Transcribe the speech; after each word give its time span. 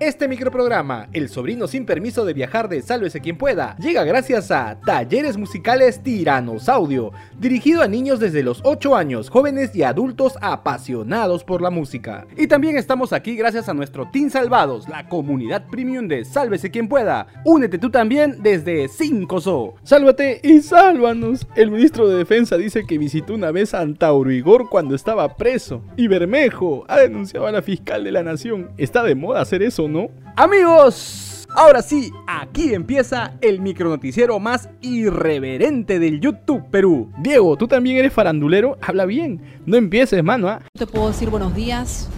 Este 0.00 0.26
microprograma, 0.26 1.08
El 1.12 1.28
sobrino 1.28 1.66
sin 1.66 1.84
permiso 1.84 2.24
de 2.24 2.32
viajar 2.32 2.70
de 2.70 2.80
Sálvese 2.80 3.20
quien 3.20 3.36
pueda, 3.36 3.76
llega 3.76 4.04
gracias 4.04 4.50
a 4.50 4.80
Talleres 4.80 5.36
Musicales 5.36 6.02
Tiranosaudio, 6.02 7.12
dirigido 7.38 7.82
a 7.82 7.88
niños 7.88 8.18
desde 8.18 8.42
los 8.42 8.62
8 8.64 8.96
años, 8.96 9.28
jóvenes 9.28 9.76
y 9.76 9.82
adultos 9.82 10.38
apasionados 10.40 11.44
por 11.44 11.60
la 11.60 11.68
música. 11.68 12.26
Y 12.38 12.46
también 12.46 12.78
estamos 12.78 13.12
aquí 13.12 13.36
gracias 13.36 13.68
a 13.68 13.74
nuestro 13.74 14.08
Team 14.10 14.30
Salvados, 14.30 14.88
la 14.88 15.10
comunidad 15.10 15.66
premium 15.70 16.08
de 16.08 16.24
Sálvese 16.24 16.70
quien 16.70 16.88
pueda. 16.88 17.26
Únete 17.44 17.76
tú 17.76 17.90
también 17.90 18.42
desde 18.42 18.88
5SO. 18.88 19.74
Sálvate 19.82 20.40
y 20.42 20.60
sálvanos. 20.60 21.46
El 21.54 21.70
ministro 21.70 22.08
de 22.08 22.16
Defensa 22.16 22.56
dice 22.56 22.86
que 22.86 22.96
visitó 22.96 23.34
una 23.34 23.50
vez 23.50 23.74
a 23.74 23.80
Antauro 23.80 24.30
Igor 24.30 24.70
cuando 24.70 24.94
estaba 24.94 25.36
preso. 25.36 25.82
Y 25.98 26.08
Bermejo 26.08 26.86
ha 26.88 26.98
denunciado 26.98 27.46
a 27.46 27.52
la 27.52 27.60
fiscal 27.60 28.04
de 28.04 28.12
la 28.12 28.22
nación. 28.22 28.70
Está 28.78 29.02
de 29.02 29.14
moda 29.14 29.42
hacer 29.42 29.65
eso, 29.66 29.88
¿no? 29.88 30.08
Amigos, 30.36 31.46
ahora 31.54 31.82
sí, 31.82 32.10
aquí 32.26 32.74
empieza 32.74 33.34
el 33.40 33.60
micronoticiero 33.60 34.38
más 34.38 34.68
irreverente 34.80 35.98
del 35.98 36.20
YouTube 36.20 36.70
Perú. 36.70 37.12
Diego, 37.18 37.56
tú 37.56 37.68
también 37.68 37.96
eres 37.96 38.12
farandulero, 38.12 38.78
habla 38.80 39.04
bien. 39.04 39.60
No 39.66 39.76
empieces, 39.76 40.22
mano, 40.22 40.48
¿ah? 40.48 40.60
No 40.74 40.86
te 40.86 40.86
puedo 40.86 41.08
decir 41.08 41.30
buenos 41.30 41.54
días 41.54 42.08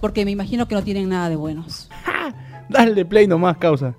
porque 0.00 0.24
me 0.24 0.30
imagino 0.30 0.68
que 0.68 0.74
no 0.74 0.82
tienen 0.82 1.08
nada 1.08 1.28
de 1.28 1.36
buenos. 1.36 1.88
Dale 2.68 3.04
play 3.04 3.26
nomás, 3.26 3.56
causa. 3.56 3.94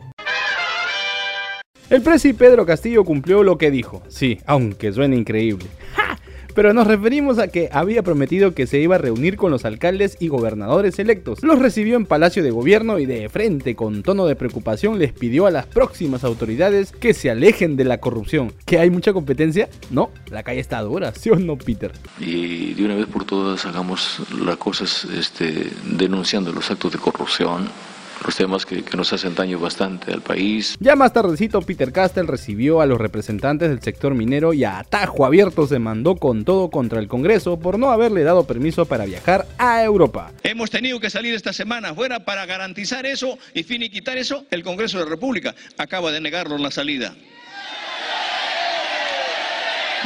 El 1.89 2.03
presi 2.03 2.33
Pedro 2.33 2.67
Castillo 2.67 3.03
cumplió 3.03 3.41
lo 3.41 3.57
que 3.57 3.71
dijo, 3.71 4.03
sí, 4.09 4.37
aunque 4.45 4.93
suene 4.93 5.15
increíble. 5.15 5.65
Pero 6.55 6.73
nos 6.73 6.87
referimos 6.87 7.39
a 7.39 7.47
que 7.47 7.69
había 7.71 8.03
prometido 8.03 8.53
que 8.53 8.67
se 8.67 8.79
iba 8.79 8.95
a 8.95 8.99
reunir 8.99 9.37
con 9.37 9.51
los 9.51 9.65
alcaldes 9.65 10.17
y 10.19 10.27
gobernadores 10.27 10.99
electos. 10.99 11.43
Los 11.43 11.59
recibió 11.59 11.95
en 11.95 12.05
Palacio 12.05 12.43
de 12.43 12.51
Gobierno 12.51 12.99
y 12.99 13.05
de 13.05 13.29
frente, 13.29 13.75
con 13.75 14.03
tono 14.03 14.25
de 14.25 14.35
preocupación, 14.35 14.99
les 14.99 15.13
pidió 15.13 15.45
a 15.45 15.51
las 15.51 15.65
próximas 15.65 16.23
autoridades 16.23 16.91
que 16.91 17.13
se 17.13 17.29
alejen 17.29 17.75
de 17.75 17.85
la 17.85 17.99
corrupción. 17.99 18.53
¿Que 18.65 18.79
hay 18.79 18.89
mucha 18.89 19.13
competencia? 19.13 19.69
No, 19.89 20.11
la 20.29 20.43
calle 20.43 20.59
está 20.59 20.81
dura, 20.81 21.13
¿sí 21.13 21.29
o 21.29 21.35
no, 21.35 21.57
Peter? 21.57 21.91
Y 22.19 22.73
de 22.73 22.85
una 22.85 22.95
vez 22.95 23.07
por 23.07 23.25
todas 23.25 23.65
hagamos 23.65 24.21
las 24.43 24.57
cosas 24.57 25.05
este, 25.05 25.69
denunciando 25.83 26.51
los 26.51 26.69
actos 26.71 26.91
de 26.91 26.99
corrupción, 26.99 27.67
los 28.25 28.35
temas 28.35 28.65
que, 28.65 28.83
que, 28.83 28.97
nos 28.97 29.11
hacen 29.13 29.35
daño 29.35 29.59
bastante 29.59 30.11
al 30.11 30.21
país. 30.21 30.77
Ya 30.79 30.95
más 30.95 31.13
tardecito, 31.13 31.61
Peter 31.61 31.91
Castell 31.91 32.27
recibió 32.27 32.81
a 32.81 32.85
los 32.85 32.99
representantes 32.99 33.69
del 33.69 33.81
sector 33.81 34.15
minero 34.15 34.53
y 34.53 34.63
a 34.63 34.79
atajo 34.79 35.25
abierto 35.25 35.67
se 35.67 35.79
mandó 35.79 36.15
con 36.15 36.45
todo 36.45 36.69
contra 36.69 36.99
el 36.99 37.07
Congreso 37.07 37.59
por 37.59 37.79
no 37.79 37.91
haberle 37.91 38.23
dado 38.23 38.45
permiso 38.45 38.85
para 38.85 39.05
viajar 39.05 39.45
a 39.57 39.83
Europa. 39.83 40.31
Hemos 40.43 40.69
tenido 40.69 40.99
que 40.99 41.09
salir 41.09 41.33
esta 41.33 41.53
semana 41.53 41.93
fuera 41.93 42.25
para 42.25 42.45
garantizar 42.45 43.05
eso 43.05 43.37
y 43.53 43.63
finiquitar 43.63 44.17
eso. 44.17 44.45
El 44.51 44.63
Congreso 44.63 44.97
de 44.97 45.05
la 45.05 45.09
República 45.09 45.55
acaba 45.77 46.11
de 46.11 46.21
negarnos 46.21 46.59
la 46.59 46.71
salida. 46.71 47.13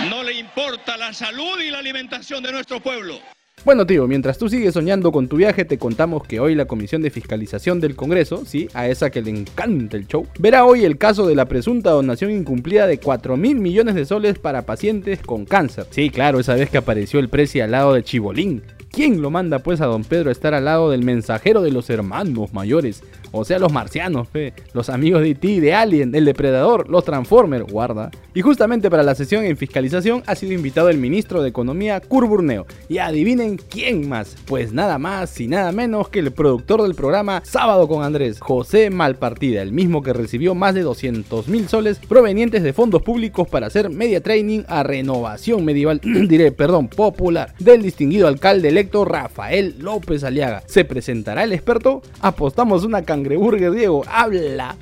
No 0.09 0.23
le 0.23 0.33
importa 0.33 0.97
la 0.97 1.13
salud 1.13 1.59
y 1.61 1.69
la 1.69 1.79
alimentación 1.79 2.43
de 2.43 2.51
nuestro 2.51 2.81
pueblo. 2.81 3.19
Bueno 3.65 3.85
tío, 3.85 4.07
mientras 4.07 4.37
tú 4.37 4.49
sigues 4.49 4.73
soñando 4.73 5.13
con 5.13 5.29
tu 5.29 5.37
viaje, 5.37 5.63
te 5.63 5.77
contamos 5.77 6.23
que 6.27 6.41
hoy 6.41 6.53
la 6.53 6.65
Comisión 6.65 7.01
de 7.01 7.09
Fiscalización 7.09 7.79
del 7.79 7.95
Congreso, 7.95 8.43
sí, 8.45 8.67
a 8.73 8.89
esa 8.89 9.09
que 9.09 9.21
le 9.21 9.29
encanta 9.29 9.95
el 9.95 10.05
show, 10.05 10.27
verá 10.37 10.65
hoy 10.65 10.83
el 10.83 10.97
caso 10.97 11.25
de 11.25 11.35
la 11.35 11.45
presunta 11.45 11.91
donación 11.91 12.31
incumplida 12.31 12.87
de 12.87 12.97
4 12.97 13.37
mil 13.37 13.61
millones 13.61 13.95
de 13.95 14.03
soles 14.03 14.37
para 14.37 14.63
pacientes 14.63 15.21
con 15.21 15.45
cáncer. 15.45 15.85
Sí, 15.91 16.09
claro, 16.09 16.41
esa 16.41 16.55
vez 16.55 16.69
que 16.69 16.77
apareció 16.77 17.21
el 17.21 17.29
precio 17.29 17.63
al 17.63 17.71
lado 17.71 17.93
de 17.93 18.03
Chibolín. 18.03 18.63
¿Quién 18.91 19.21
lo 19.21 19.31
manda 19.31 19.59
pues 19.59 19.79
a 19.79 19.85
don 19.85 20.03
Pedro 20.03 20.27
a 20.27 20.33
estar 20.33 20.53
al 20.53 20.65
lado 20.65 20.91
del 20.91 21.05
mensajero 21.05 21.61
de 21.61 21.71
los 21.71 21.89
hermanos 21.89 22.53
mayores? 22.53 23.01
O 23.31 23.45
sea, 23.45 23.59
los 23.59 23.71
marcianos, 23.71 24.27
fe, 24.27 24.53
los 24.73 24.89
amigos 24.89 25.21
de 25.21 25.29
E.T., 25.29 25.61
de 25.61 25.73
Alien, 25.73 26.13
el 26.13 26.25
depredador, 26.25 26.89
los 26.89 27.05
Transformers, 27.05 27.65
guarda. 27.65 28.11
Y 28.35 28.41
justamente 28.41 28.89
para 28.89 29.03
la 29.03 29.13
sesión 29.13 29.45
en 29.45 29.57
fiscalización 29.57 30.23
ha 30.25 30.33
sido 30.33 30.53
invitado 30.53 30.89
el 30.89 30.97
ministro 30.97 31.43
de 31.43 31.49
Economía, 31.49 31.99
Curburneo. 31.99 32.65
Y 32.89 32.97
adivinen 32.97 33.57
quién 33.57 34.09
más, 34.09 34.35
pues 34.47 34.73
nada 34.73 34.97
más 34.97 35.39
y 35.39 35.47
nada 35.47 35.71
menos 35.71 36.09
que 36.09 36.19
el 36.19 36.31
productor 36.31 36.81
del 36.81 36.95
programa 36.95 37.41
Sábado 37.45 37.87
con 37.87 38.03
Andrés, 38.03 38.39
José 38.39 38.89
Malpartida, 38.89 39.61
el 39.61 39.71
mismo 39.71 40.01
que 40.01 40.13
recibió 40.13 40.55
más 40.55 40.73
de 40.73 40.81
200 40.81 41.47
mil 41.47 41.67
soles 41.67 41.99
provenientes 41.99 42.63
de 42.63 42.73
fondos 42.73 43.03
públicos 43.03 43.47
para 43.47 43.67
hacer 43.67 43.91
media 43.91 44.21
training 44.23 44.63
a 44.67 44.81
renovación 44.81 45.63
medieval, 45.63 46.01
diré, 46.27 46.51
perdón, 46.51 46.87
popular, 46.87 47.53
del 47.59 47.83
distinguido 47.83 48.27
alcalde 48.27 48.69
electo 48.69 49.05
Rafael 49.05 49.75
López 49.77 50.23
Aliaga. 50.23 50.63
¿Se 50.65 50.85
presentará 50.85 51.43
el 51.43 51.53
experto? 51.53 52.01
Apostamos 52.19 52.83
una 52.83 53.03
cangreburger, 53.03 53.71
Diego, 53.73 54.03
habla. 54.07 54.75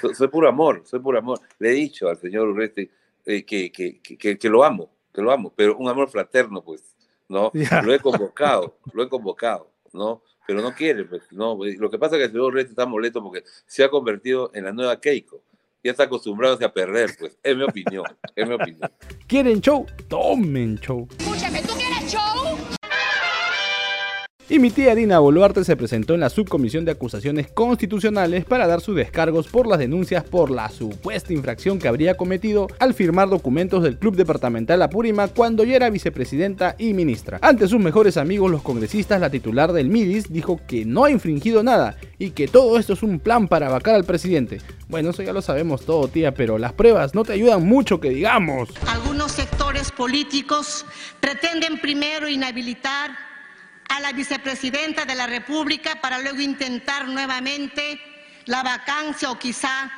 Soy, 0.00 0.14
soy 0.14 0.28
puro 0.28 0.48
amor, 0.48 0.82
soy 0.86 1.00
puro 1.00 1.18
amor. 1.18 1.40
Le 1.58 1.70
he 1.70 1.74
dicho 1.74 2.08
al 2.08 2.16
señor 2.16 2.48
Urresti 2.48 2.93
eh, 3.26 3.44
que, 3.44 3.70
que, 3.72 4.00
que, 4.00 4.38
que 4.38 4.48
lo 4.48 4.64
amo, 4.64 4.90
que 5.12 5.22
lo 5.22 5.30
amo, 5.30 5.52
pero 5.54 5.76
un 5.76 5.88
amor 5.88 6.08
fraterno, 6.08 6.62
pues. 6.62 6.94
¿no? 7.28 7.50
Yeah. 7.54 7.82
Lo 7.82 7.94
he 7.94 7.98
convocado, 7.98 8.76
lo 8.92 9.02
he 9.02 9.08
convocado, 9.08 9.70
¿no? 9.92 10.22
Pero 10.46 10.60
no 10.60 10.74
quiere, 10.74 11.04
pues, 11.04 11.32
¿no? 11.32 11.58
Lo 11.78 11.90
que 11.90 11.98
pasa 11.98 12.16
es 12.16 12.20
que 12.20 12.24
el 12.26 12.32
señor 12.32 12.52
Reyes 12.52 12.70
está 12.70 12.84
molesto 12.84 13.22
porque 13.22 13.44
se 13.66 13.82
ha 13.82 13.88
convertido 13.88 14.50
en 14.52 14.64
la 14.64 14.72
nueva 14.72 15.00
Keiko. 15.00 15.42
Ya 15.82 15.90
está 15.90 16.04
acostumbrado 16.04 16.58
a 16.64 16.72
perder, 16.72 17.14
pues. 17.18 17.38
Es 17.42 17.56
mi 17.56 17.62
opinión, 17.62 18.04
es 18.34 18.48
mi 18.48 18.54
opinión. 18.54 18.90
¿Quieren 19.26 19.60
show? 19.60 19.86
Tomen 20.08 20.78
show. 20.78 21.08
Y 24.46 24.58
mi 24.58 24.70
tía 24.70 24.94
Dina 24.94 25.20
Boluarte 25.20 25.64
se 25.64 25.74
presentó 25.74 26.12
en 26.12 26.20
la 26.20 26.28
subcomisión 26.28 26.84
de 26.84 26.90
acusaciones 26.90 27.48
constitucionales 27.48 28.44
para 28.44 28.66
dar 28.66 28.82
sus 28.82 28.94
descargos 28.94 29.46
por 29.46 29.66
las 29.66 29.78
denuncias 29.78 30.22
por 30.22 30.50
la 30.50 30.68
supuesta 30.68 31.32
infracción 31.32 31.78
que 31.78 31.88
habría 31.88 32.18
cometido 32.18 32.68
al 32.78 32.92
firmar 32.92 33.30
documentos 33.30 33.82
del 33.82 33.96
Club 33.96 34.16
Departamental 34.16 34.82
Apurima 34.82 35.28
cuando 35.28 35.64
ya 35.64 35.76
era 35.76 35.88
vicepresidenta 35.88 36.76
y 36.78 36.92
ministra. 36.92 37.38
Ante 37.40 37.66
sus 37.68 37.80
mejores 37.80 38.18
amigos 38.18 38.50
los 38.50 38.60
congresistas, 38.60 39.18
la 39.18 39.30
titular 39.30 39.72
del 39.72 39.88
MIDIS 39.88 40.30
dijo 40.30 40.60
que 40.66 40.84
no 40.84 41.04
ha 41.04 41.10
infringido 41.10 41.62
nada 41.62 41.96
y 42.18 42.32
que 42.32 42.46
todo 42.46 42.78
esto 42.78 42.92
es 42.92 43.02
un 43.02 43.20
plan 43.20 43.48
para 43.48 43.70
vacar 43.70 43.94
al 43.94 44.04
presidente. 44.04 44.60
Bueno, 44.88 45.10
eso 45.10 45.22
ya 45.22 45.32
lo 45.32 45.40
sabemos 45.40 45.86
todo, 45.86 46.06
tía, 46.08 46.34
pero 46.34 46.58
las 46.58 46.74
pruebas 46.74 47.14
no 47.14 47.24
te 47.24 47.32
ayudan 47.32 47.66
mucho 47.66 47.98
que 47.98 48.10
digamos. 48.10 48.68
Algunos 48.88 49.32
sectores 49.32 49.90
políticos 49.90 50.84
pretenden 51.18 51.80
primero 51.80 52.28
inhabilitar 52.28 53.33
a 53.88 54.00
la 54.00 54.12
vicepresidenta 54.12 55.04
de 55.04 55.14
la 55.14 55.26
República 55.26 56.00
para 56.00 56.20
luego 56.20 56.40
intentar 56.40 57.08
nuevamente 57.08 58.00
la 58.46 58.62
vacancia 58.62 59.30
o 59.30 59.38
quizá 59.38 59.90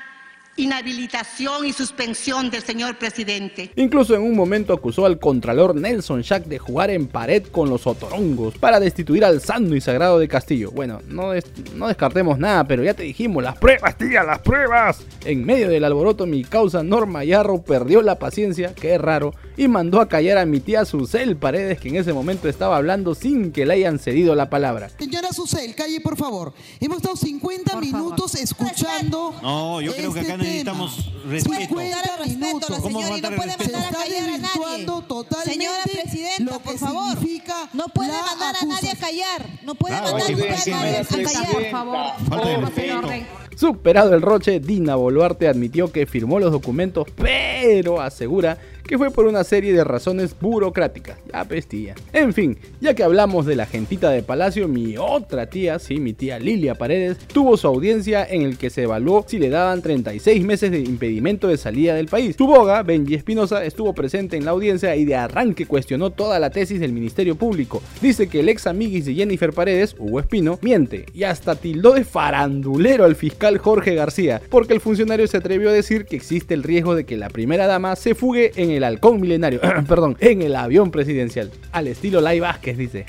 inhabilitación 0.56 1.66
y 1.66 1.72
suspensión 1.72 2.50
del 2.50 2.62
señor 2.62 2.96
presidente. 2.96 3.70
Incluso 3.76 4.14
en 4.14 4.22
un 4.22 4.34
momento 4.34 4.72
acusó 4.72 5.04
al 5.06 5.18
contralor 5.18 5.74
Nelson 5.74 6.22
Shack 6.22 6.44
de 6.44 6.58
jugar 6.58 6.90
en 6.90 7.06
pared 7.06 7.44
con 7.44 7.68
los 7.68 7.86
otorongos 7.86 8.56
para 8.58 8.80
destituir 8.80 9.24
al 9.24 9.40
santo 9.40 9.74
y 9.74 9.80
sagrado 9.80 10.18
de 10.18 10.28
Castillo. 10.28 10.70
Bueno, 10.70 11.00
no, 11.08 11.32
no 11.74 11.88
descartemos 11.88 12.38
nada, 12.38 12.64
pero 12.64 12.82
ya 12.82 12.94
te 12.94 13.02
dijimos, 13.02 13.42
las 13.42 13.58
pruebas, 13.58 13.96
tía, 13.98 14.22
las 14.22 14.38
pruebas. 14.40 15.04
En 15.24 15.44
medio 15.44 15.68
del 15.68 15.84
alboroto, 15.84 16.26
mi 16.26 16.42
causa 16.42 16.82
Norma 16.82 17.24
Yarro 17.24 17.62
perdió 17.62 18.00
la 18.00 18.18
paciencia, 18.18 18.74
que 18.74 18.94
es 18.94 19.00
raro, 19.00 19.34
y 19.56 19.68
mandó 19.68 20.00
a 20.00 20.08
callar 20.08 20.38
a 20.38 20.46
mi 20.46 20.60
tía 20.60 20.84
Susel 20.84 21.36
Paredes, 21.36 21.80
que 21.80 21.88
en 21.88 21.96
ese 21.96 22.12
momento 22.12 22.48
estaba 22.48 22.76
hablando 22.76 23.14
sin 23.14 23.52
que 23.52 23.64
le 23.66 23.74
hayan 23.74 23.98
cedido 23.98 24.34
la 24.34 24.50
palabra. 24.50 24.90
Señora 24.98 25.32
Susel, 25.32 25.74
calle 25.74 26.00
por 26.00 26.16
favor. 26.16 26.52
Hemos 26.80 26.98
estado 26.98 27.16
50 27.16 27.72
por 27.72 27.80
minutos 27.82 28.32
favor. 28.32 28.44
escuchando. 28.44 29.34
No, 29.42 29.80
yo 29.80 29.92
creo 29.94 30.08
este 30.10 30.20
que 30.20 30.26
acá 30.32 30.36
necesitamos 30.36 31.12
respeto. 31.26 31.56
50 31.68 32.26
minutos. 32.26 32.78
¿Cómo 32.80 33.00
señor, 33.02 33.20
no 33.22 33.30
no 33.30 33.36
puede 33.36 33.56
respeto? 33.56 33.72
mandar 33.78 33.94
a 33.94 34.04
callar 34.04 34.28
a 34.28 34.38
nadie. 34.38 34.86
Totalmente 35.06 35.52
Señora 35.52 35.82
Presidenta, 35.84 36.52
lo 36.52 36.58
que 36.58 36.64
por 36.64 36.78
favor. 36.78 37.10
significa 37.18 37.68
No 37.72 37.84
puede 37.88 38.08
la 38.12 38.22
mandar 38.22 38.56
a 38.60 38.64
nadie 38.66 38.90
a 38.90 38.96
callar. 38.96 39.46
No 39.64 39.74
puede 39.74 39.94
Claro, 39.96 40.12
mandar 40.12 40.28
a 40.30 40.32
nadie 40.32 40.50
a 40.52 40.56
señora 41.04 41.32
callar, 41.32 41.52
por 41.52 41.70
favor. 41.70 41.96
Falta 42.28 42.48
de 42.48 42.54
Por 42.54 42.64
respeto. 42.66 43.45
Superado 43.56 44.14
el 44.14 44.20
roche, 44.20 44.60
Dina 44.60 44.96
Boluarte 44.96 45.48
admitió 45.48 45.90
que 45.90 46.04
firmó 46.04 46.38
los 46.38 46.52
documentos, 46.52 47.06
pero 47.16 48.02
asegura 48.02 48.58
que 48.86 48.98
fue 48.98 49.10
por 49.10 49.24
una 49.26 49.44
serie 49.44 49.72
de 49.72 49.82
razones 49.82 50.36
burocráticas. 50.38 51.18
Ya 51.32 51.42
pestilla. 51.44 51.94
En 52.12 52.34
fin, 52.34 52.58
ya 52.82 52.94
que 52.94 53.02
hablamos 53.02 53.46
de 53.46 53.56
la 53.56 53.64
gentita 53.64 54.10
de 54.10 54.22
Palacio, 54.22 54.68
mi 54.68 54.96
otra 54.98 55.46
tía, 55.46 55.78
sí, 55.78 55.96
mi 55.96 56.12
tía 56.12 56.38
Lilia 56.38 56.74
Paredes, 56.74 57.16
tuvo 57.18 57.56
su 57.56 57.66
audiencia 57.66 58.26
en 58.28 58.42
el 58.42 58.58
que 58.58 58.68
se 58.68 58.82
evaluó 58.82 59.24
si 59.26 59.38
le 59.38 59.48
daban 59.48 59.80
36 59.80 60.44
meses 60.44 60.70
de 60.70 60.80
impedimento 60.80 61.48
de 61.48 61.56
salida 61.56 61.94
del 61.94 62.08
país. 62.08 62.36
Su 62.36 62.46
boga, 62.46 62.82
Benji 62.82 63.14
Espinosa, 63.14 63.64
estuvo 63.64 63.94
presente 63.94 64.36
en 64.36 64.44
la 64.44 64.50
audiencia 64.50 64.94
y 64.96 65.06
de 65.06 65.16
arranque 65.16 65.64
cuestionó 65.64 66.10
toda 66.10 66.38
la 66.38 66.50
tesis 66.50 66.78
del 66.78 66.92
Ministerio 66.92 67.36
Público. 67.36 67.82
Dice 68.02 68.28
que 68.28 68.40
el 68.40 68.50
ex 68.50 68.66
amiguis 68.66 69.06
de 69.06 69.14
Jennifer 69.14 69.52
Paredes, 69.52 69.96
Hugo 69.98 70.20
Espino, 70.20 70.58
miente 70.60 71.06
y 71.14 71.24
hasta 71.24 71.56
tildó 71.56 71.94
de 71.94 72.04
farandulero 72.04 73.04
al 73.04 73.16
fiscal 73.16 73.45
Jorge 73.58 73.94
García, 73.94 74.42
porque 74.50 74.74
el 74.74 74.80
funcionario 74.80 75.26
se 75.26 75.36
atrevió 75.36 75.70
a 75.70 75.72
decir 75.72 76.04
que 76.04 76.16
existe 76.16 76.54
el 76.54 76.62
riesgo 76.62 76.94
de 76.94 77.04
que 77.04 77.16
la 77.16 77.28
primera 77.28 77.66
dama 77.66 77.96
se 77.96 78.14
fugue 78.14 78.52
en 78.56 78.70
el 78.70 78.84
halcón 78.84 79.20
milenario, 79.20 79.60
perdón, 79.88 80.16
en 80.20 80.42
el 80.42 80.56
avión 80.56 80.90
presidencial. 80.90 81.50
Al 81.72 81.86
estilo 81.86 82.20
Lai 82.20 82.40
Vázquez, 82.40 82.76
dice. 82.76 83.06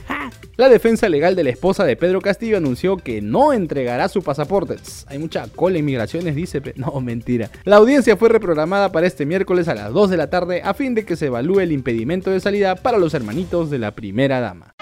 La 0.57 0.69
defensa 0.69 1.07
legal 1.07 1.35
de 1.35 1.43
la 1.43 1.51
esposa 1.51 1.83
de 1.83 1.95
Pedro 1.95 2.19
Castillo 2.19 2.57
anunció 2.57 2.97
que 2.97 3.21
no 3.21 3.53
entregará 3.53 4.09
su 4.09 4.23
pasaporte. 4.23 4.75
hay 5.07 5.19
mucha 5.19 5.47
cola 5.55 5.77
en 5.77 5.85
migraciones, 5.85 6.35
dice. 6.35 6.61
No, 6.75 6.99
mentira. 6.99 7.49
La 7.63 7.77
audiencia 7.77 8.17
fue 8.17 8.29
reprogramada 8.29 8.91
para 8.91 9.07
este 9.07 9.25
miércoles 9.25 9.67
a 9.67 9.75
las 9.75 9.93
2 9.93 10.09
de 10.09 10.17
la 10.17 10.29
tarde 10.29 10.61
a 10.63 10.73
fin 10.73 10.95
de 10.95 11.05
que 11.05 11.15
se 11.15 11.27
evalúe 11.27 11.59
el 11.59 11.71
impedimento 11.71 12.31
de 12.31 12.39
salida 12.39 12.75
para 12.75 12.97
los 12.97 13.13
hermanitos 13.13 13.69
de 13.69 13.79
la 13.79 13.91
primera 13.91 14.39
dama. 14.39 14.76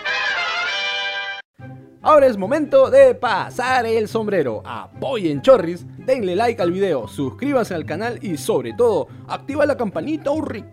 Ahora 2.06 2.28
es 2.28 2.38
momento 2.38 2.92
de 2.92 3.16
pasar 3.16 3.88
el 3.88 4.08
sombrero. 4.08 4.62
Apoyen 4.64 5.42
Chorris, 5.42 5.84
denle 6.06 6.36
like 6.36 6.62
al 6.62 6.72
video, 6.72 7.08
suscríbanse 7.08 7.74
al 7.74 7.84
canal 7.84 8.20
y 8.22 8.38
sobre 8.38 8.74
todo, 8.74 9.08
activa 9.28 9.66
la 9.66 9.76
campanita 9.76 10.30
rico. 10.40 10.70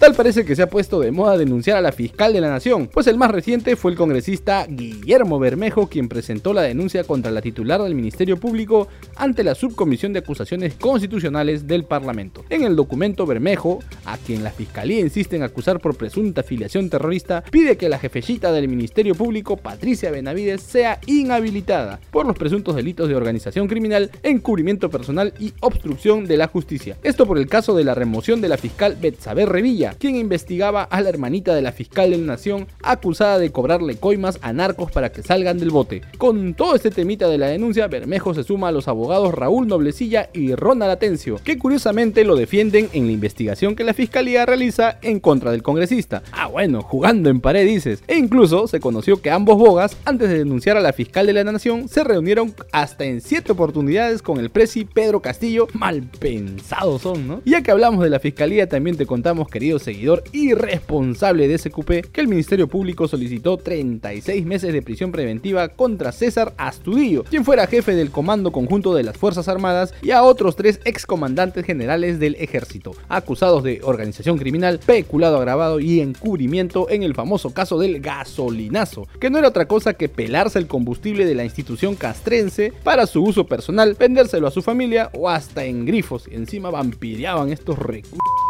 Tal 0.00 0.14
parece 0.14 0.46
que 0.46 0.56
se 0.56 0.62
ha 0.62 0.70
puesto 0.70 0.98
de 0.98 1.10
moda 1.10 1.36
denunciar 1.36 1.76
a 1.76 1.82
la 1.82 1.92
fiscal 1.92 2.32
de 2.32 2.40
la 2.40 2.48
nación, 2.48 2.88
pues 2.90 3.06
el 3.06 3.18
más 3.18 3.30
reciente 3.30 3.76
fue 3.76 3.90
el 3.90 3.98
congresista 3.98 4.64
Guillermo 4.66 5.38
Bermejo 5.38 5.88
quien 5.88 6.08
presentó 6.08 6.54
la 6.54 6.62
denuncia 6.62 7.04
contra 7.04 7.30
la 7.30 7.42
titular 7.42 7.82
del 7.82 7.94
Ministerio 7.94 8.38
Público 8.38 8.88
ante 9.16 9.44
la 9.44 9.54
Subcomisión 9.54 10.14
de 10.14 10.20
Acusaciones 10.20 10.72
Constitucionales 10.76 11.66
del 11.66 11.84
Parlamento. 11.84 12.46
En 12.48 12.64
el 12.64 12.76
documento 12.76 13.26
Bermejo, 13.26 13.80
a 14.06 14.16
quien 14.16 14.42
la 14.42 14.52
fiscalía 14.52 15.00
insiste 15.00 15.36
en 15.36 15.42
acusar 15.42 15.80
por 15.80 15.94
presunta 15.94 16.40
afiliación 16.40 16.88
terrorista, 16.88 17.44
pide 17.50 17.76
que 17.76 17.90
la 17.90 17.98
jefecita 17.98 18.52
del 18.52 18.68
Ministerio 18.68 19.14
Público, 19.14 19.58
Patricia 19.58 20.10
Benavides, 20.10 20.62
sea 20.62 20.98
inhabilitada 21.04 22.00
por 22.10 22.24
los 22.24 22.38
presuntos 22.38 22.74
delitos 22.74 23.06
de 23.10 23.16
organización 23.16 23.68
criminal, 23.68 24.10
encubrimiento 24.22 24.88
personal 24.88 25.34
y 25.38 25.52
obstrucción 25.60 26.24
de 26.24 26.38
la 26.38 26.46
justicia. 26.48 26.96
Esto 27.02 27.26
por 27.26 27.36
el 27.36 27.48
caso 27.48 27.76
de 27.76 27.84
la 27.84 27.94
remoción 27.94 28.40
de 28.40 28.48
la 28.48 28.56
fiscal 28.56 28.96
Betsabe 28.98 29.44
Revilla, 29.44 29.89
quien 29.98 30.16
investigaba 30.16 30.82
a 30.82 31.00
la 31.00 31.08
hermanita 31.08 31.54
de 31.54 31.62
la 31.62 31.72
fiscal 31.72 32.10
de 32.10 32.18
la 32.18 32.26
nación 32.26 32.66
acusada 32.82 33.38
de 33.38 33.52
cobrarle 33.52 33.96
coimas 33.96 34.38
a 34.42 34.52
narcos 34.52 34.90
para 34.90 35.12
que 35.12 35.22
salgan 35.22 35.58
del 35.58 35.70
bote. 35.70 36.02
Con 36.18 36.54
todo 36.54 36.74
este 36.74 36.90
temita 36.90 37.28
de 37.28 37.38
la 37.38 37.48
denuncia, 37.48 37.86
Bermejo 37.86 38.34
se 38.34 38.44
suma 38.44 38.68
a 38.68 38.72
los 38.72 38.88
abogados 38.88 39.34
Raúl 39.34 39.66
Noblecilla 39.66 40.30
y 40.32 40.54
Ronald 40.54 40.92
Atencio, 40.92 41.40
que 41.42 41.58
curiosamente 41.58 42.24
lo 42.24 42.36
defienden 42.36 42.88
en 42.92 43.06
la 43.06 43.12
investigación 43.12 43.76
que 43.76 43.84
la 43.84 43.94
fiscalía 43.94 44.46
realiza 44.46 44.98
en 45.02 45.20
contra 45.20 45.50
del 45.50 45.62
congresista. 45.62 46.22
Ah, 46.32 46.46
bueno, 46.46 46.82
jugando 46.82 47.30
en 47.30 47.40
pared 47.40 47.66
dices. 47.66 48.02
E 48.06 48.16
incluso 48.16 48.66
se 48.66 48.80
conoció 48.80 49.20
que 49.20 49.30
ambos 49.30 49.58
bogas, 49.58 49.96
antes 50.04 50.28
de 50.28 50.38
denunciar 50.38 50.76
a 50.76 50.80
la 50.80 50.92
fiscal 50.92 51.26
de 51.26 51.32
la 51.32 51.44
nación, 51.44 51.88
se 51.88 52.04
reunieron 52.04 52.54
hasta 52.72 53.04
en 53.04 53.20
siete 53.20 53.52
oportunidades 53.52 54.22
con 54.22 54.38
el 54.38 54.50
presi 54.50 54.84
Pedro 54.84 55.20
Castillo. 55.20 55.68
Mal 55.72 56.02
pensados 56.18 57.02
son, 57.02 57.26
¿no? 57.26 57.42
ya 57.44 57.62
que 57.62 57.70
hablamos 57.70 58.02
de 58.02 58.10
la 58.10 58.20
fiscalía, 58.20 58.68
también 58.68 58.96
te 58.96 59.06
contamos, 59.06 59.48
queridos 59.48 59.79
seguidor 59.80 60.22
irresponsable 60.32 61.48
de 61.48 61.58
SQP 61.58 62.12
que 62.12 62.20
el 62.20 62.28
Ministerio 62.28 62.68
Público 62.68 63.08
solicitó 63.08 63.56
36 63.56 64.46
meses 64.46 64.72
de 64.72 64.82
prisión 64.82 65.12
preventiva 65.12 65.68
contra 65.68 66.12
César 66.12 66.52
Astudillo, 66.56 67.24
quien 67.24 67.44
fuera 67.44 67.66
jefe 67.66 67.94
del 67.94 68.10
Comando 68.10 68.52
Conjunto 68.52 68.94
de 68.94 69.02
las 69.02 69.16
Fuerzas 69.16 69.48
Armadas, 69.48 69.94
y 70.02 70.12
a 70.12 70.22
otros 70.22 70.56
tres 70.56 70.80
excomandantes 70.84 71.64
generales 71.64 72.18
del 72.18 72.36
Ejército, 72.36 72.92
acusados 73.08 73.62
de 73.62 73.80
organización 73.82 74.38
criminal, 74.38 74.78
peculado 74.84 75.38
agravado 75.38 75.80
y 75.80 76.00
encubrimiento 76.00 76.88
en 76.90 77.02
el 77.02 77.14
famoso 77.14 77.52
caso 77.52 77.78
del 77.78 78.00
gasolinazo, 78.00 79.08
que 79.20 79.30
no 79.30 79.38
era 79.38 79.48
otra 79.48 79.66
cosa 79.66 79.94
que 79.94 80.08
pelarse 80.08 80.58
el 80.58 80.66
combustible 80.66 81.24
de 81.24 81.34
la 81.34 81.44
institución 81.44 81.94
castrense 81.94 82.72
para 82.82 83.06
su 83.06 83.22
uso 83.22 83.46
personal, 83.46 83.96
vendérselo 83.98 84.46
a 84.46 84.50
su 84.50 84.62
familia 84.62 85.10
o 85.14 85.28
hasta 85.28 85.64
en 85.64 85.86
grifos, 85.86 86.28
encima 86.30 86.70
vampireaban 86.70 87.50
estos 87.50 87.78
recursos. 87.78 88.49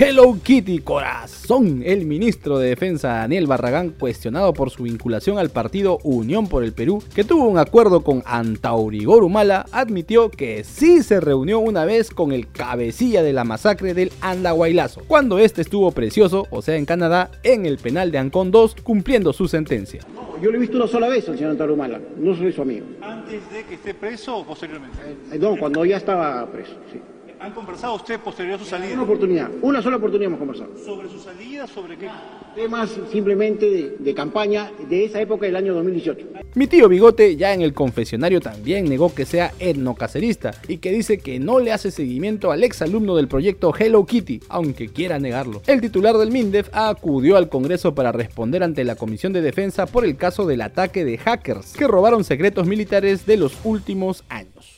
Hello 0.00 0.38
Kitty, 0.40 0.78
corazón. 0.78 1.82
El 1.84 2.06
ministro 2.06 2.60
de 2.60 2.68
Defensa 2.68 3.08
Daniel 3.14 3.48
Barragán, 3.48 3.90
cuestionado 3.90 4.52
por 4.52 4.70
su 4.70 4.84
vinculación 4.84 5.38
al 5.38 5.50
partido 5.50 5.98
Unión 6.04 6.46
por 6.46 6.62
el 6.62 6.72
Perú, 6.72 7.02
que 7.16 7.24
tuvo 7.24 7.48
un 7.48 7.58
acuerdo 7.58 8.04
con 8.04 8.22
Antaurigor 8.24 9.24
Humala, 9.24 9.66
admitió 9.72 10.30
que 10.30 10.62
sí 10.62 11.02
se 11.02 11.18
reunió 11.18 11.58
una 11.58 11.84
vez 11.84 12.10
con 12.10 12.30
el 12.30 12.48
cabecilla 12.48 13.24
de 13.24 13.32
la 13.32 13.42
masacre 13.42 13.92
del 13.92 14.12
Andahuaylazo, 14.20 15.02
cuando 15.08 15.40
este 15.40 15.62
estuvo 15.62 15.90
precioso, 15.90 16.46
o 16.52 16.62
sea 16.62 16.76
en 16.76 16.86
Canadá, 16.86 17.32
en 17.42 17.66
el 17.66 17.78
penal 17.78 18.12
de 18.12 18.18
Ancón 18.18 18.52
2, 18.52 18.76
cumpliendo 18.84 19.32
su 19.32 19.48
sentencia. 19.48 20.02
Yo 20.40 20.52
lo 20.52 20.58
he 20.58 20.60
visto 20.60 20.76
una 20.76 20.86
sola 20.86 21.08
vez 21.08 21.28
al 21.28 21.34
señor 21.34 21.50
Antauro 21.50 21.74
Humala, 21.74 22.00
no 22.16 22.36
soy 22.36 22.52
su 22.52 22.62
amigo. 22.62 22.86
¿Antes 23.02 23.50
de 23.50 23.64
que 23.64 23.74
esté 23.74 23.94
preso 23.94 24.36
o 24.36 24.46
posteriormente? 24.46 24.96
Eh, 25.32 25.38
no, 25.40 25.56
cuando 25.56 25.84
ya 25.84 25.96
estaba 25.96 26.46
preso, 26.52 26.74
sí. 26.92 27.00
¿Han 27.40 27.52
conversado 27.52 27.94
usted 27.94 28.18
posterior 28.18 28.56
a 28.56 28.58
su 28.58 28.64
salida? 28.64 28.94
Una 28.94 29.04
oportunidad, 29.04 29.50
una 29.62 29.80
sola 29.80 29.96
oportunidad 29.96 30.26
hemos 30.26 30.40
conversado. 30.40 30.70
¿Sobre 30.84 31.08
su 31.08 31.20
salida? 31.20 31.68
¿Sobre 31.68 31.96
qué? 31.96 32.08
Temas 32.56 32.90
simplemente 33.12 33.94
de, 33.98 34.14
campaña 34.14 34.72
de 34.88 35.04
esa 35.04 35.20
época 35.20 35.46
del 35.46 35.54
año 35.54 35.72
2018. 35.74 36.26
Mi 36.54 36.66
tío 36.66 36.88
Bigote 36.88 37.36
ya 37.36 37.54
en 37.54 37.62
el 37.62 37.74
confesionario 37.74 38.40
también 38.40 38.88
negó 38.88 39.14
que 39.14 39.24
sea 39.24 39.52
etnocacerista 39.60 40.50
y 40.66 40.78
que 40.78 40.90
dice 40.90 41.18
que 41.18 41.38
no 41.38 41.60
le 41.60 41.70
hace 41.70 41.92
seguimiento 41.92 42.50
al 42.50 42.64
ex 42.64 42.82
alumno 42.82 43.14
del 43.14 43.28
proyecto 43.28 43.72
Hello 43.78 44.04
Kitty, 44.04 44.40
aunque 44.48 44.88
quiera 44.88 45.20
negarlo. 45.20 45.62
El 45.68 45.80
titular 45.80 46.16
del 46.16 46.32
MINDEF 46.32 46.70
acudió 46.72 47.36
al 47.36 47.48
Congreso 47.48 47.94
para 47.94 48.10
responder 48.10 48.64
ante 48.64 48.82
la 48.82 48.96
Comisión 48.96 49.32
de 49.32 49.42
Defensa 49.42 49.86
por 49.86 50.04
el 50.04 50.16
caso 50.16 50.44
del 50.44 50.62
ataque 50.62 51.04
de 51.04 51.18
hackers 51.18 51.74
que 51.74 51.86
robaron 51.86 52.24
secretos 52.24 52.66
militares 52.66 53.26
de 53.26 53.36
los 53.36 53.56
últimos 53.62 54.24
años. 54.28 54.77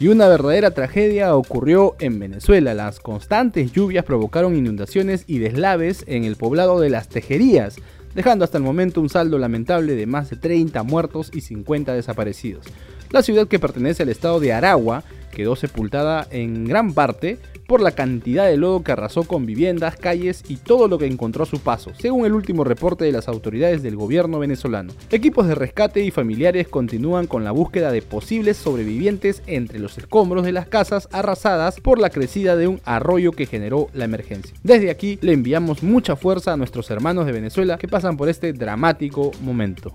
Y 0.00 0.08
una 0.08 0.28
verdadera 0.28 0.70
tragedia 0.70 1.36
ocurrió 1.36 1.94
en 2.00 2.18
Venezuela. 2.18 2.72
Las 2.72 3.00
constantes 3.00 3.70
lluvias 3.70 4.02
provocaron 4.02 4.56
inundaciones 4.56 5.24
y 5.26 5.40
deslaves 5.40 6.04
en 6.06 6.24
el 6.24 6.36
poblado 6.36 6.80
de 6.80 6.88
Las 6.88 7.10
Tejerías, 7.10 7.76
dejando 8.14 8.46
hasta 8.46 8.56
el 8.56 8.64
momento 8.64 9.02
un 9.02 9.10
saldo 9.10 9.36
lamentable 9.36 9.94
de 9.96 10.06
más 10.06 10.30
de 10.30 10.36
30 10.36 10.82
muertos 10.84 11.30
y 11.34 11.42
50 11.42 11.92
desaparecidos. 11.92 12.64
La 13.10 13.22
ciudad 13.22 13.46
que 13.46 13.58
pertenece 13.58 14.02
al 14.02 14.08
estado 14.08 14.40
de 14.40 14.54
Aragua 14.54 15.04
quedó 15.30 15.56
sepultada 15.56 16.26
en 16.30 16.64
gran 16.64 16.92
parte 16.92 17.38
por 17.66 17.80
la 17.80 17.92
cantidad 17.92 18.46
de 18.46 18.56
lodo 18.56 18.82
que 18.82 18.92
arrasó 18.92 19.22
con 19.22 19.46
viviendas, 19.46 19.96
calles 19.96 20.42
y 20.48 20.56
todo 20.56 20.88
lo 20.88 20.98
que 20.98 21.06
encontró 21.06 21.44
a 21.44 21.46
su 21.46 21.60
paso, 21.60 21.92
según 21.98 22.26
el 22.26 22.32
último 22.32 22.64
reporte 22.64 23.04
de 23.04 23.12
las 23.12 23.28
autoridades 23.28 23.82
del 23.82 23.96
gobierno 23.96 24.38
venezolano. 24.40 24.92
Equipos 25.10 25.46
de 25.46 25.54
rescate 25.54 26.04
y 26.04 26.10
familiares 26.10 26.68
continúan 26.68 27.26
con 27.26 27.44
la 27.44 27.52
búsqueda 27.52 27.92
de 27.92 28.02
posibles 28.02 28.56
sobrevivientes 28.56 29.42
entre 29.46 29.78
los 29.78 29.98
escombros 29.98 30.44
de 30.44 30.52
las 30.52 30.66
casas 30.66 31.08
arrasadas 31.12 31.80
por 31.80 31.98
la 31.98 32.10
crecida 32.10 32.56
de 32.56 32.66
un 32.66 32.80
arroyo 32.84 33.32
que 33.32 33.46
generó 33.46 33.88
la 33.92 34.04
emergencia. 34.04 34.54
Desde 34.62 34.90
aquí 34.90 35.18
le 35.22 35.32
enviamos 35.32 35.82
mucha 35.82 36.16
fuerza 36.16 36.52
a 36.52 36.56
nuestros 36.56 36.90
hermanos 36.90 37.26
de 37.26 37.32
Venezuela 37.32 37.78
que 37.78 37.88
pasan 37.88 38.16
por 38.16 38.28
este 38.28 38.52
dramático 38.52 39.30
momento. 39.42 39.94